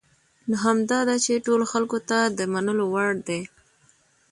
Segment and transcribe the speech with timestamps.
[0.49, 3.41] نو همدا ده چې ټولو خلکو ته د منلو وړ دي.